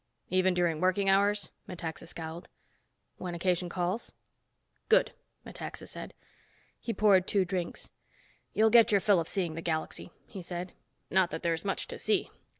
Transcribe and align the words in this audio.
"Even 0.31 0.55
during 0.55 0.81
working 0.81 1.09
hours?" 1.11 1.51
Metaxa 1.67 2.07
scowled. 2.07 2.49
"When 3.17 3.35
occasion 3.35 3.69
calls." 3.69 4.11
"Good," 4.89 5.11
Metaxa 5.45 5.85
said. 5.85 6.15
He 6.79 6.91
poured 6.91 7.27
two 7.27 7.45
drinks. 7.45 7.91
"You'll 8.51 8.71
get 8.71 8.91
your 8.91 8.99
fill 8.99 9.19
of 9.19 9.27
seeing 9.29 9.53
the 9.53 9.61
galaxy," 9.61 10.09
he 10.25 10.41
said. 10.41 10.73
"Not 11.11 11.29
that 11.29 11.43
there's 11.43 11.63
much 11.63 11.87
to 11.89 11.99
see. 11.99 12.31